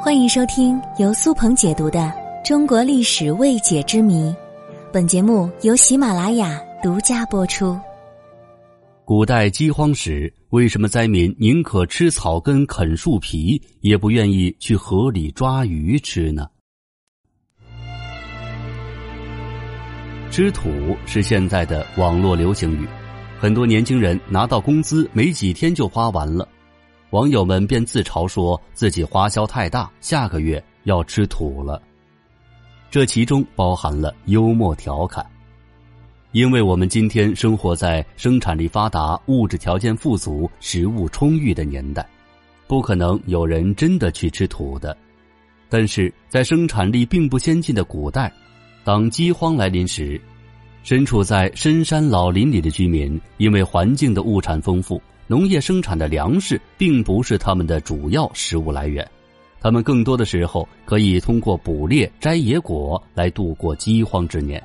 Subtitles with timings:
[0.00, 1.98] 欢迎收听由苏鹏解读的
[2.46, 4.30] 《中国历史未解之谜》，
[4.92, 7.76] 本节目由喜马拉雅独家播出。
[9.04, 16.46] 古代饥荒时，为什么灾民宁可吃草根、啃树皮，也不愿意去河里抓鱼吃呢？
[20.30, 20.70] 吃土
[21.04, 22.86] 是现在的网络流行语，
[23.40, 26.46] 很多年轻人拿到工资没几天就花完了，
[27.10, 31.80] 网友们便自嘲说自己花销太大，下个月要吃土了。
[32.90, 35.24] 这其中包含了幽默调侃。
[36.32, 42.06] 因为我们今天生活在生产力发达、物质条件富足、食物充裕的年代，
[42.66, 44.94] 不可能有人真的去吃土的。
[45.70, 48.30] 但是在生产力并不先进的古代，
[48.84, 50.20] 当饥荒来临时，
[50.82, 59.06] 身处在深山老林里的居民，因为环境的物产丰富，农业生产的粮食并不是他们的主要食物来源，
[59.60, 64.60] 他们更多的时候可以通过捕猎、摘野果来度过饥荒之年。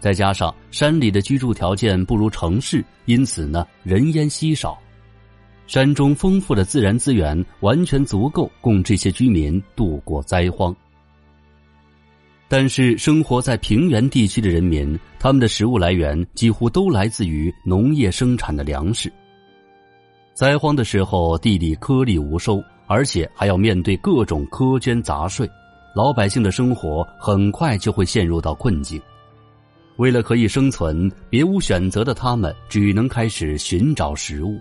[0.00, 4.78] 再加上山里的居住条件不如城市，因此呢人烟稀少，
[5.66, 10.74] 山中丰富的自然资源完全足够供这些居民度过灾荒。
[12.48, 19.12] 但是生活在平原地区的人民，他们的食物来源几乎都来自于农业生产的粮食。
[20.34, 25.48] 灾荒的时候，地里颗粒无收，而且还要面对各种苛捐杂税，
[25.94, 29.00] 老百姓的生活很快就会陷入到困境。
[29.98, 34.58] 为了可以生存，别无选择的他们只能开始寻找食物，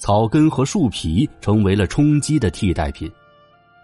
[0.00, 3.10] 草根和树皮成为了充饥的替代品。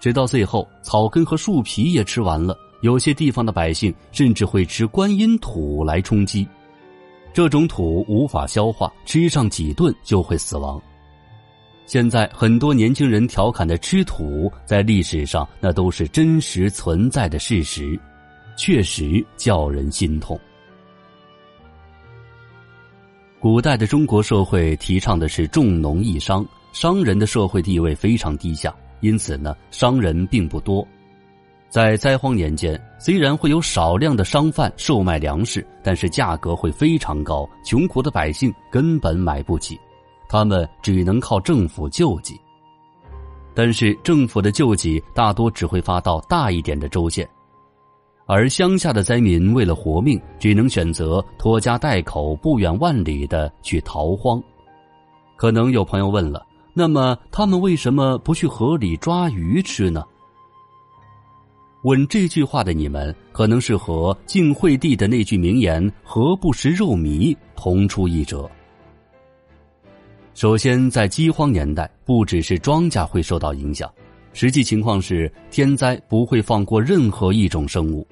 [0.00, 6.46] 直到最后，草根和树皮也吃完了，有些地方的百姓甚至会吃观音土来充饥。
[7.32, 10.82] 这种土无法消化，吃上几顿就会死亡。
[11.92, 18.00] 现在很多年轻人调侃的吃土，在历史上那都是真实存在的事实，
[18.56, 20.40] 确实叫人心痛。
[23.38, 26.42] 古代的中国社会提倡的是重农抑商，
[26.72, 30.88] 商人的社会地位非常低下，因此呢，商人并不多。
[31.68, 39.78] 在灾荒年间，虽然会有少量的商贩售卖粮食，但是价格会非常高，穷苦的百姓根本买不起，
[40.32, 42.40] 他们只能靠政府救济。
[43.52, 47.28] 但是政府的救济大多只会发到大一点的州县。
[48.24, 54.42] 而乡下的灾民为了活命，只能选择拖家带口、不远万里的去逃荒。
[55.36, 60.02] 可能有朋友问了：那么他们为什么不去河里抓鱼吃呢？
[61.82, 68.50] 问这句话的你们，可能是和晋惠帝的那句名言“何不食肉糜”同出一辙。
[70.34, 73.90] 首先，在饥荒年代，不只是庄稼会受到影响。
[74.32, 78.06] 实际情况是，天灾不会放过任何一种生物，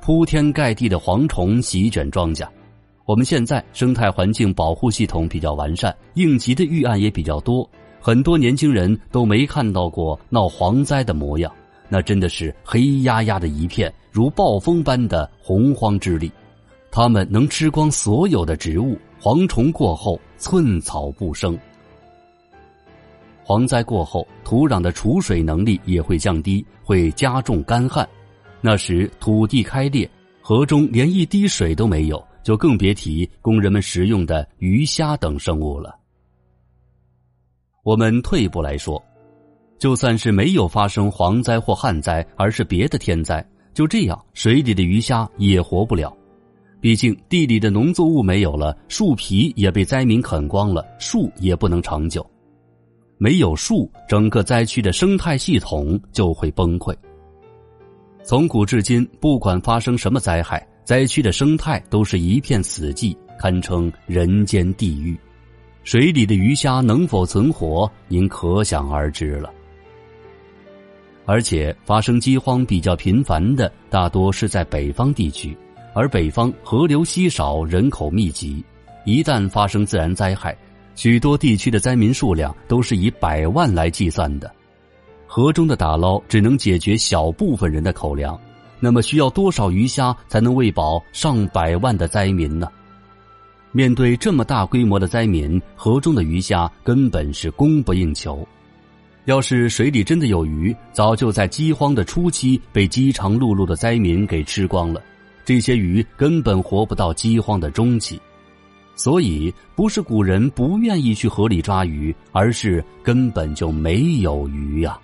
[0.00, 2.46] 铺天盖地的蝗虫席卷庄稼。
[3.04, 7.68] 我们现在生态环境保护系统比较完善，应急的预案也比较多，
[8.00, 11.52] 很多年轻人都没看到过闹蝗灾的模样，
[11.88, 16.30] 那真的是黑压压的一片，如暴风般的洪荒之力。
[16.92, 21.58] 他们能吃光所有的植物，蝗虫过后寸草不生。
[23.44, 28.08] 蝗灾过后，土壤的储水能力也会降低，会加重干旱。
[28.60, 30.10] 那时土地开裂，
[30.40, 35.96] 河中连一滴水都没有，就更别提供人们食用的鱼虾等生物了。
[37.84, 39.00] 我们退一步来说，
[39.78, 46.12] 就算是没有发生蝗灾或旱灾，而是别的天灾，就这样水里的鱼虾也活不了。
[46.86, 52.24] 毕竟地里的农作物没有了，树皮也被灾民啃光了，树也不能长久。
[53.18, 56.94] 没有树，整个灾区的生态系统就会崩溃。
[58.22, 65.18] 从古至今，不管发生什么灾害，灾区的生态都是一片死寂，堪称人间地狱。
[65.82, 69.52] 水里的鱼虾能否存活，您可想而知了。
[71.24, 75.58] 而且，发生饥荒比较频繁的，大多是在北方地区，
[75.96, 78.62] 而北方河流稀少，人口密集，
[79.06, 80.54] 一旦发生自然灾害。
[80.94, 84.52] 许多地区的灾民数量都是以百万来计算的，
[85.26, 88.38] 河中的打捞只能解决小部分人的口粮，
[88.78, 92.68] 那么需要多少鱼虾才能喂饱上百万的灾民呢？
[93.72, 98.46] 面对这么大规模的灾民，河中的鱼虾根本是供不应求。
[99.24, 105.02] 要是水里真的有鱼，早就在饥荒的初期被饥肠辘辘的灾民给吃光了，
[105.46, 108.20] 这些鱼根本活不到饥荒的中期。
[108.96, 114.98] 所以，不是古人不愿意去河里抓鱼，而是根本就没有鱼呀。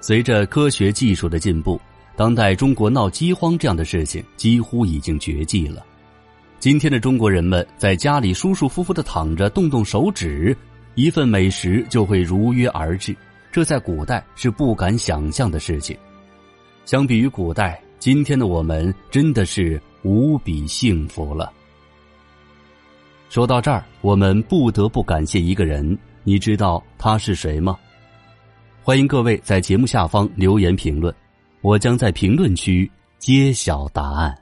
[0.00, 1.80] 随着科学技术的进步，
[2.16, 5.84] 当代中国闹饥荒这样的事情几乎已经绝迹了。
[6.60, 10.56] 今天的中国人们在家里舒舒服服的躺着，动动手指，
[10.94, 13.14] 一份美食就会如约而至。
[13.52, 15.96] 这在古代是不敢想象的事情。
[16.84, 21.50] 相比于古代，今天的我们真的是无比幸福了。
[23.30, 27.78] 说到这儿，我们不得不感谢一个人，你知道他是谁吗？
[28.82, 31.14] 欢迎各位在节目下方留言评论，
[31.62, 34.38] 我将在评论区揭晓答案。